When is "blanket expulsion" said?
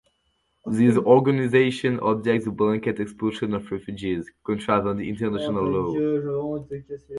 2.49-3.53